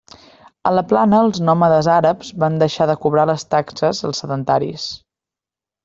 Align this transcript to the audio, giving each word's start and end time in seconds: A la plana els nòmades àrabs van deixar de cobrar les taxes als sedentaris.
A 0.69 0.71
la 0.75 0.83
plana 0.93 1.19
els 1.25 1.41
nòmades 1.49 1.91
àrabs 1.97 2.33
van 2.45 2.57
deixar 2.65 2.89
de 2.93 2.99
cobrar 3.05 3.29
les 3.33 3.47
taxes 3.55 4.05
als 4.11 4.25
sedentaris. 4.25 4.93